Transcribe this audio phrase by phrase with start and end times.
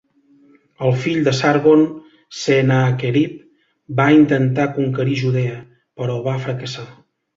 [0.85, 1.83] El fill de Sargon,
[2.37, 3.35] Sennàquerib,
[4.01, 5.61] va intentar conquerir Judea,
[6.01, 6.89] però va fracassar.